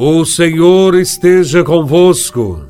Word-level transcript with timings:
O 0.00 0.24
Senhor 0.24 0.94
esteja 0.94 1.64
convosco, 1.64 2.64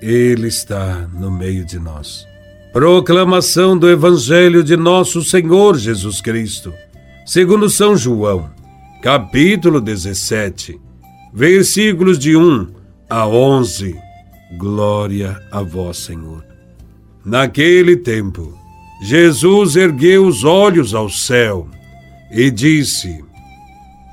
Ele 0.00 0.48
está 0.48 1.08
no 1.14 1.30
meio 1.30 1.64
de 1.64 1.78
nós. 1.78 2.26
Proclamação 2.72 3.78
do 3.78 3.88
Evangelho 3.88 4.64
de 4.64 4.76
Nosso 4.76 5.22
Senhor 5.22 5.78
Jesus 5.78 6.20
Cristo, 6.20 6.74
segundo 7.24 7.70
São 7.70 7.96
João, 7.96 8.50
capítulo 9.00 9.80
17, 9.80 10.80
versículos 11.32 12.18
de 12.18 12.36
1 12.36 12.72
a 13.08 13.28
11. 13.28 13.96
Glória 14.58 15.40
a 15.52 15.62
Vós, 15.62 15.98
Senhor. 15.98 16.44
Naquele 17.24 17.96
tempo, 17.96 18.58
Jesus 19.04 19.76
ergueu 19.76 20.26
os 20.26 20.42
olhos 20.42 20.96
ao 20.96 21.08
céu 21.08 21.68
e 22.32 22.50
disse: 22.50 23.24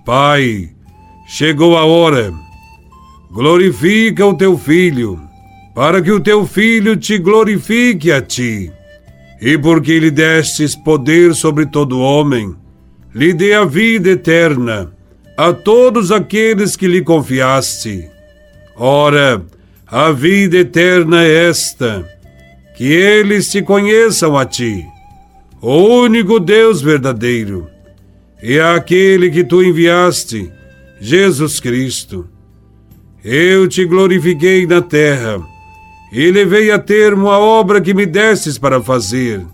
Pai, 0.05 0.69
chegou 1.25 1.75
a 1.75 1.83
hora 1.83 2.31
glorifica 3.31 4.25
o 4.25 4.33
teu 4.33 4.57
filho, 4.57 5.19
para 5.75 6.01
que 6.01 6.11
o 6.11 6.19
teu 6.19 6.45
filho 6.47 6.97
te 6.97 7.17
glorifique 7.17 8.11
a 8.11 8.21
ti. 8.21 8.71
E 9.39 9.57
porque 9.57 9.99
lhe 9.99 10.11
destes 10.11 10.75
poder 10.75 11.35
sobre 11.35 11.65
todo 11.65 11.99
homem, 11.99 12.55
lhe 13.13 13.33
dê 13.33 13.53
a 13.53 13.63
vida 13.65 14.09
eterna 14.09 14.91
a 15.37 15.53
todos 15.53 16.11
aqueles 16.11 16.75
que 16.75 16.87
lhe 16.87 17.01
confiaste. 17.01 18.09
Ora, 18.75 19.41
a 19.87 20.11
vida 20.11 20.57
eterna 20.57 21.23
é 21.23 21.49
esta, 21.49 22.05
que 22.75 22.83
eles 22.83 23.49
te 23.49 23.61
conheçam 23.61 24.37
a 24.37 24.45
ti, 24.45 24.85
o 25.61 25.77
único 26.01 26.39
Deus 26.39 26.81
verdadeiro, 26.81 27.69
e 28.43 28.59
aquele 28.59 29.29
que 29.29 29.43
tu 29.43 29.63
enviaste, 29.63 30.51
Jesus 30.99 31.59
Cristo 31.59 32.28
eu 33.31 33.67
te 33.67 33.85
glorifiquei 33.85 34.65
na 34.65 34.81
terra 34.81 35.39
e 36.11 36.31
levei 36.31 36.71
a 36.71 36.79
termo 36.79 37.29
a 37.29 37.37
obra 37.37 37.79
que 37.79 37.93
me 37.93 38.07
destes 38.07 38.57
para 38.57 38.81
fazer. 38.81 39.45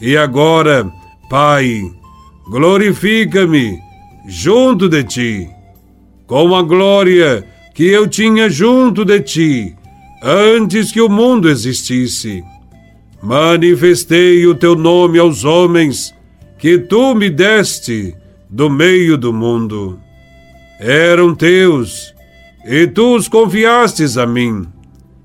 E 0.00 0.16
agora, 0.16 0.90
Pai, 1.30 1.80
glorifica-me 2.50 3.78
junto 4.26 4.88
de 4.88 5.04
ti, 5.04 5.48
com 6.26 6.56
a 6.56 6.62
glória 6.62 7.46
que 7.72 7.84
eu 7.84 8.08
tinha 8.08 8.50
junto 8.50 9.04
de 9.04 9.20
ti 9.20 9.76
antes 10.20 10.90
que 10.90 11.00
o 11.00 11.08
mundo 11.08 11.48
existisse. 11.48 12.42
Manifestei 13.22 14.44
o 14.44 14.56
teu 14.56 14.74
nome 14.74 15.20
aos 15.20 15.44
homens 15.44 16.12
que 16.58 16.80
tu 16.80 17.14
me 17.14 17.30
deste 17.30 18.12
do 18.50 18.68
meio 18.68 19.16
do 19.16 19.32
mundo. 19.32 20.00
Eram 20.80 21.32
teus 21.32 22.17
e 22.64 22.86
tu 22.86 23.14
os 23.14 23.28
confiastes 23.28 24.16
a 24.16 24.26
mim, 24.26 24.66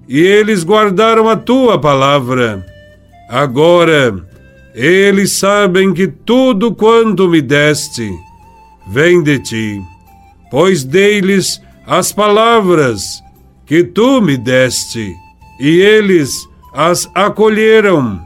e 0.07 0.19
eles 0.19 0.63
guardaram 0.63 1.27
a 1.29 1.35
tua 1.35 1.79
palavra. 1.79 2.65
Agora, 3.29 4.15
eles 4.73 5.31
sabem 5.31 5.93
que 5.93 6.07
tudo 6.07 6.73
quanto 6.73 7.27
me 7.27 7.41
deste 7.41 8.11
vem 8.87 9.23
de 9.23 9.39
ti, 9.39 9.81
pois 10.51 10.83
dei-lhes 10.83 11.61
as 11.85 12.11
palavras 12.11 13.21
que 13.65 13.83
tu 13.83 14.21
me 14.21 14.37
deste, 14.37 15.13
e 15.59 15.79
eles 15.79 16.31
as 16.73 17.09
acolheram 17.13 18.19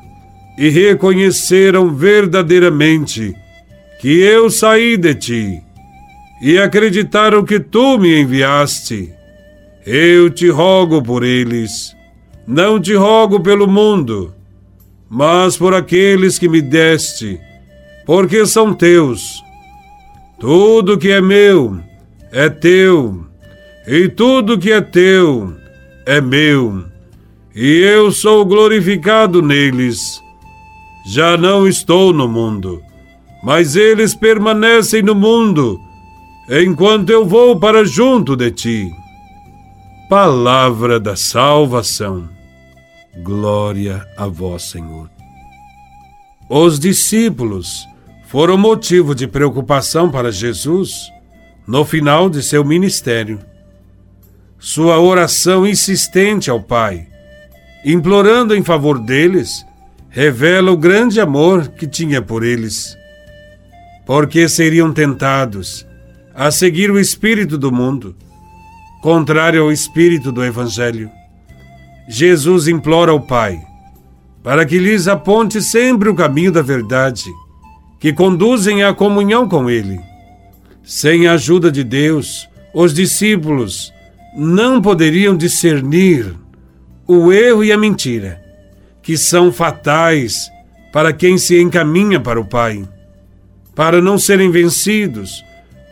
e 0.57 0.69
reconheceram 0.69 1.93
verdadeiramente 1.93 3.35
que 4.01 4.19
eu 4.19 4.49
saí 4.49 4.97
de 4.97 5.13
ti 5.15 5.66
e 6.41 6.57
acreditaram 6.57 7.43
que 7.43 7.59
tu 7.59 7.97
me 7.97 8.21
enviaste. 8.21 9.11
Eu 9.85 10.29
te 10.29 10.49
rogo 10.49 11.01
por 11.01 11.23
eles, 11.23 11.95
não 12.45 12.79
te 12.79 12.93
rogo 12.93 13.39
pelo 13.39 13.67
mundo, 13.67 14.33
mas 15.09 15.57
por 15.57 15.73
aqueles 15.73 16.37
que 16.37 16.49
me 16.49 16.61
deste, 16.61 17.39
porque 18.05 18.45
são 18.45 18.73
teus. 18.73 19.41
Tudo 20.39 20.97
que 20.97 21.09
é 21.09 21.21
meu 21.21 21.79
é 22.31 22.49
teu, 22.49 23.25
e 23.87 24.07
tudo 24.09 24.59
que 24.59 24.71
é 24.71 24.81
teu 24.81 25.55
é 26.05 26.21
meu, 26.21 26.83
e 27.55 27.79
eu 27.79 28.11
sou 28.11 28.45
glorificado 28.45 29.41
neles. 29.41 30.21
Já 31.09 31.37
não 31.37 31.65
estou 31.65 32.11
no 32.11 32.27
mundo, 32.27 32.81
mas 33.41 33.77
eles 33.77 34.13
permanecem 34.13 35.01
no 35.01 35.15
mundo 35.15 35.79
enquanto 36.49 37.09
eu 37.09 37.25
vou 37.25 37.59
para 37.59 37.83
junto 37.83 38.35
de 38.35 38.51
ti. 38.51 38.91
Palavra 40.09 40.99
da 40.99 41.15
salvação. 41.15 42.29
Glória 43.21 44.07
a 44.15 44.27
vós, 44.27 44.63
Senhor. 44.63 45.09
Os 46.49 46.79
discípulos 46.79 47.85
foram 48.27 48.57
motivo 48.57 49.13
de 49.13 49.27
preocupação 49.27 50.09
para 50.09 50.31
Jesus 50.31 51.11
no 51.67 51.83
final 51.83 52.29
de 52.29 52.41
seu 52.41 52.63
ministério. 52.63 53.39
Sua 54.57 54.99
oração 54.99 55.67
insistente 55.67 56.49
ao 56.49 56.61
Pai, 56.61 57.07
implorando 57.83 58.55
em 58.55 58.63
favor 58.63 58.97
deles, 58.97 59.65
revela 60.09 60.71
o 60.71 60.77
grande 60.77 61.19
amor 61.19 61.67
que 61.67 61.85
tinha 61.85 62.21
por 62.21 62.43
eles. 62.43 62.97
Porque 64.05 64.47
seriam 64.47 64.93
tentados 64.93 65.85
a 66.37 66.51
seguir 66.51 66.91
o 66.91 66.99
espírito 66.99 67.57
do 67.57 67.71
mundo, 67.71 68.15
contrário 69.01 69.63
ao 69.63 69.71
espírito 69.71 70.31
do 70.31 70.45
Evangelho. 70.45 71.09
Jesus 72.07 72.69
implora 72.69 73.11
ao 73.11 73.19
Pai 73.19 73.59
para 74.47 74.65
que 74.65 74.79
lhes 74.79 75.09
aponte 75.09 75.61
sempre 75.61 76.07
o 76.07 76.15
caminho 76.15 76.53
da 76.53 76.61
verdade, 76.61 77.25
que 77.99 78.13
conduzem 78.13 78.81
à 78.81 78.93
comunhão 78.93 79.45
com 79.45 79.69
Ele. 79.69 79.99
Sem 80.85 81.27
a 81.27 81.33
ajuda 81.33 81.69
de 81.69 81.83
Deus, 81.83 82.47
os 82.73 82.93
discípulos 82.93 83.91
não 84.37 84.81
poderiam 84.81 85.35
discernir 85.35 86.33
o 87.05 87.33
erro 87.33 87.61
e 87.61 87.73
a 87.73 87.77
mentira, 87.77 88.41
que 89.03 89.17
são 89.17 89.51
fatais 89.51 90.49
para 90.93 91.11
quem 91.11 91.37
se 91.37 91.61
encaminha 91.61 92.17
para 92.17 92.39
o 92.39 92.45
Pai. 92.45 92.87
Para 93.75 94.01
não 94.01 94.17
serem 94.17 94.49
vencidos, 94.49 95.43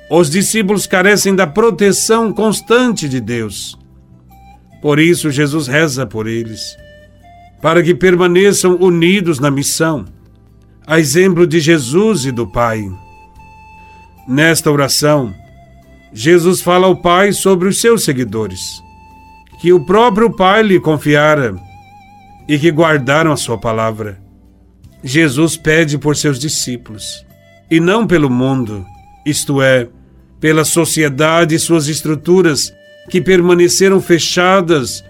os 0.09 0.29
discípulos 0.29 0.85
carecem 0.85 1.35
da 1.35 1.47
proteção 1.47 2.31
constante 2.31 3.09
de 3.09 3.19
Deus. 3.19 3.77
Por 4.81 4.99
isso, 4.99 5.31
Jesus 5.31 5.67
reza 5.67 6.05
por 6.05 6.27
eles, 6.27 6.77
para 7.61 7.81
que 7.81 7.95
permaneçam 7.95 8.75
unidos 8.75 9.39
na 9.39 9.49
missão, 9.49 10.05
a 10.85 10.99
exemplo 10.99 11.47
de 11.47 11.59
Jesus 11.59 12.25
e 12.25 12.31
do 12.31 12.45
Pai. 12.45 12.87
Nesta 14.27 14.71
oração, 14.71 15.33
Jesus 16.13 16.61
fala 16.61 16.85
ao 16.85 16.95
Pai 16.95 17.31
sobre 17.31 17.67
os 17.67 17.81
seus 17.81 18.03
seguidores, 18.03 18.61
que 19.59 19.73
o 19.73 19.83
próprio 19.83 20.29
Pai 20.29 20.61
lhe 20.61 20.79
confiara 20.79 21.55
e 22.47 22.59
que 22.59 22.69
guardaram 22.69 23.31
a 23.31 23.37
sua 23.37 23.57
palavra. 23.57 24.21
Jesus 25.03 25.57
pede 25.57 25.97
por 25.97 26.15
seus 26.15 26.37
discípulos, 26.37 27.25
e 27.71 27.79
não 27.79 28.05
pelo 28.05 28.29
mundo 28.29 28.85
isto 29.25 29.61
é, 29.61 29.87
pela 30.39 30.63
sociedade 30.63 31.55
e 31.55 31.59
suas 31.59 31.87
estruturas 31.87 32.73
que 33.09 33.21
permaneceram 33.21 33.99
fechadas 34.01 35.03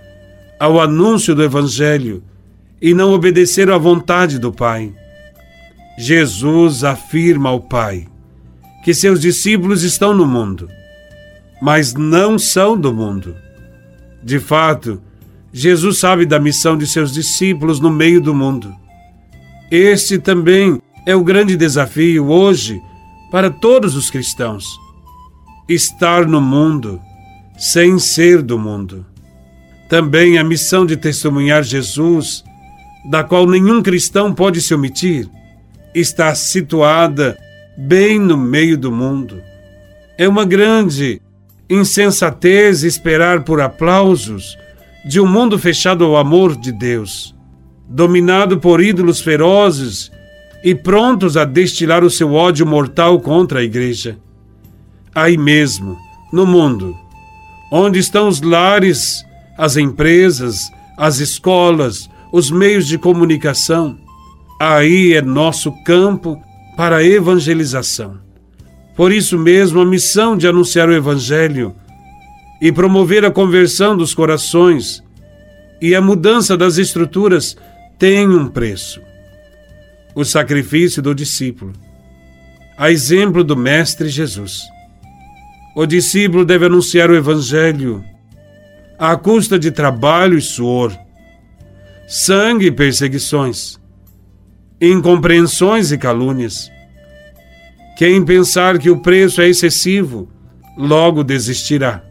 ao 0.60 0.80
anúncio 0.80 1.36
do 1.36 1.44
Evangelho 1.44 2.24
e 2.82 2.94
não 2.94 3.12
obedeceram 3.12 3.74
à 3.74 3.78
vontade 3.78 4.40
do 4.40 4.52
Pai. 4.52 4.94
Jesus 5.98 6.84
afirma 6.84 7.50
ao 7.50 7.60
Pai 7.60 8.08
que 8.84 8.94
seus 8.94 9.20
discípulos 9.20 9.84
estão 9.84 10.14
no 10.14 10.28
mundo, 10.28 10.70
mas 11.62 11.94
não 11.96 12.38
são 12.38 12.80
do 12.80 12.94
mundo. 12.94 13.36
De 14.24 14.40
fato, 14.40 15.02
Jesus 15.52 15.98
sabe 15.98 16.26
da 16.26 16.40
missão 16.40 16.78
de 16.78 16.86
seus 16.86 17.12
discípulos 17.12 17.80
no 17.80 17.90
meio 17.90 18.22
do 18.22 18.36
mundo. 18.36 18.76
Este 19.72 20.20
também 20.20 20.80
é 21.06 21.16
o 21.16 21.24
grande 21.24 21.58
desafio 21.58 22.28
hoje 22.28 22.80
para 23.32 23.50
todos 23.50 23.96
os 23.96 24.10
cristãos: 24.10 24.66
estar 25.68 26.26
no 26.26 26.42
mundo 26.42 27.02
sem 27.58 27.98
ser 28.00 28.42
do 28.42 28.58
mundo. 28.60 29.06
Também 29.90 30.38
a 30.38 30.44
missão 30.44 30.86
de 30.86 30.98
testemunhar 30.98 31.64
Jesus, 31.64 32.44
da 33.10 33.24
qual 33.24 33.48
nenhum 33.48 33.82
cristão 33.82 34.34
pode 34.34 34.60
se 34.62 34.74
omitir, 34.74 35.30
está 35.94 36.34
situada 36.34 37.38
bem 37.78 38.20
no 38.20 38.38
meio 38.38 38.78
do 38.78 38.92
mundo. 38.92 39.42
É 40.18 40.28
uma 40.28 40.46
grande 40.46 41.22
insensatez 41.70 42.84
esperar 42.84 43.44
por 43.44 43.62
aplausos 43.62 44.58
de 45.06 45.20
um 45.20 45.28
mundo 45.28 45.58
fechado 45.60 46.04
ao 46.04 46.18
amor 46.18 46.56
de 46.56 46.72
Deus, 46.72 47.36
dominado 47.88 48.60
por 48.60 48.82
ídolos 48.82 49.22
ferozes 49.22 50.12
e 50.66 50.74
prontos 50.74 51.38
a 51.38 51.46
destilar 51.46 52.04
o 52.04 52.10
seu 52.10 52.34
ódio 52.34 52.66
mortal 52.66 53.20
contra 53.20 53.60
a 53.60 53.64
Igreja. 53.64 54.18
Aí 55.14 55.38
mesmo, 55.38 55.96
no 56.34 56.44
mundo, 56.44 56.98
onde 57.72 58.00
estão 58.00 58.28
os 58.28 58.42
lares, 58.42 59.24
as 59.60 59.78
empresas, 59.78 60.58
as 60.98 61.20
escolas, 61.20 62.10
os 62.32 62.50
meios 62.50 62.88
de 62.88 62.98
comunicação. 62.98 63.96
Aí 64.60 65.14
é 65.14 65.22
nosso 65.22 65.72
campo 65.84 66.36
para 66.76 66.98
a 66.98 67.04
evangelização. 67.04 68.18
Por 68.96 69.12
isso 69.12 69.38
mesmo, 69.38 69.82
a 69.82 69.86
missão 69.86 70.36
de 70.36 70.48
anunciar 70.48 70.90
o 70.90 70.96
Evangelho 70.96 71.76
e 72.60 72.72
promover 72.72 73.24
a 73.24 73.30
conversão 73.30 73.96
dos 73.96 74.16
corações 74.16 75.04
e 75.80 75.94
a 75.94 76.02
mudança 76.02 76.58
das 76.58 76.78
estruturas 76.80 77.56
tem 78.00 78.28
um 78.28 78.48
preço: 78.48 79.00
o 80.16 80.24
sacrifício 80.24 81.02
do 81.02 81.14
discípulo, 81.14 81.74
a 82.78 82.90
exemplo 82.90 83.44
do 83.44 83.56
Mestre 83.56 84.08
Jesus. 84.08 84.62
O 85.76 85.86
discípulo 85.86 86.46
deve 86.46 86.66
anunciar 86.66 87.10
o 87.12 87.16
Evangelho 87.16 88.02
à 88.98 89.18
custa 89.18 89.60
de 89.60 89.72
trabalho 89.72 90.38
e 90.38 90.42
suor, 90.42 90.98
sangue 92.08 92.68
e 92.68 92.72
perseguições, 92.72 93.78
incompreensões 94.80 95.92
e 95.92 95.98
calúnias. 95.98 96.72
Quem 97.98 98.24
pensar 98.24 98.80
que 98.80 98.90
o 98.90 99.02
preço 99.02 99.42
é 99.42 99.50
excessivo, 99.50 100.30
logo 100.78 101.24
desistirá 101.24 102.02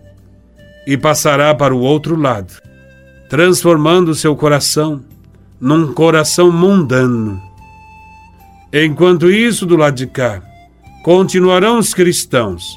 e 0.86 0.96
passará 0.96 1.54
para 1.54 1.74
o 1.74 1.80
outro 1.80 2.16
lado, 2.16 2.54
transformando 3.30 4.14
seu 4.14 4.36
coração 4.36 5.02
num 5.58 5.94
coração 5.94 6.52
mundano. 6.52 7.53
Enquanto 8.76 9.30
isso, 9.30 9.64
do 9.64 9.76
lado 9.76 9.94
de 9.94 10.04
cá, 10.04 10.42
continuarão 11.04 11.78
os 11.78 11.94
cristãos 11.94 12.76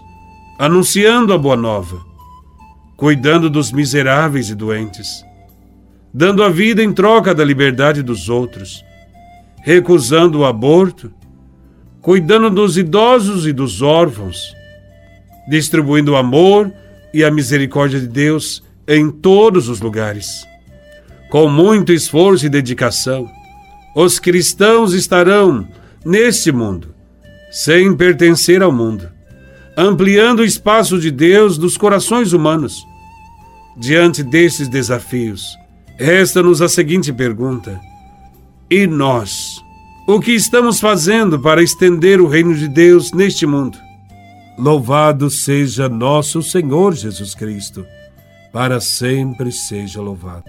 anunciando 0.59 1.33
a 1.33 1.39
boa 1.39 1.57
nova, 1.57 1.99
cuidando 2.95 3.49
dos 3.49 3.71
miseráveis 3.71 4.51
e 4.51 4.53
doentes, 4.53 5.25
dando 6.13 6.43
a 6.43 6.49
vida 6.49 6.83
em 6.83 6.93
troca 6.93 7.33
da 7.33 7.43
liberdade 7.43 8.03
dos 8.03 8.29
outros, 8.29 8.85
recusando 9.63 10.41
o 10.41 10.45
aborto, 10.45 11.11
cuidando 11.99 12.51
dos 12.51 12.77
idosos 12.77 13.47
e 13.47 13.51
dos 13.51 13.81
órfãos, 13.81 14.53
distribuindo 15.49 16.11
o 16.11 16.15
amor 16.15 16.71
e 17.11 17.23
a 17.23 17.31
misericórdia 17.31 17.99
de 17.99 18.07
Deus 18.07 18.61
em 18.87 19.09
todos 19.09 19.67
os 19.67 19.81
lugares. 19.81 20.45
Com 21.31 21.49
muito 21.49 21.91
esforço 21.91 22.45
e 22.45 22.49
dedicação, 22.49 23.27
os 23.95 24.19
cristãos 24.19 24.93
estarão 24.93 25.67
neste 26.05 26.51
mundo, 26.51 26.93
sem 27.51 27.95
pertencer 27.95 28.61
ao 28.61 28.71
mundo 28.71 29.17
ampliando 29.77 30.39
o 30.39 30.43
espaço 30.43 30.99
de 30.99 31.11
Deus 31.11 31.59
nos 31.59 31.77
corações 31.77 32.33
humanos. 32.33 32.83
Diante 33.77 34.23
destes 34.23 34.67
desafios, 34.67 35.55
resta-nos 35.99 36.63
a 36.63 36.67
seguinte 36.67 37.13
pergunta: 37.13 37.79
E 38.71 38.87
nós? 38.87 39.61
O 40.07 40.19
que 40.19 40.31
estamos 40.31 40.79
fazendo 40.79 41.37
para 41.37 41.61
estender 41.61 42.19
o 42.19 42.27
reino 42.27 42.55
de 42.55 42.67
Deus 42.67 43.11
neste 43.11 43.45
mundo? 43.45 43.77
Louvado 44.57 45.29
seja 45.29 45.87
nosso 45.87 46.41
Senhor 46.41 46.95
Jesus 46.95 47.35
Cristo, 47.35 47.85
para 48.51 48.79
sempre 48.79 49.51
seja 49.51 50.01
louvado. 50.01 50.45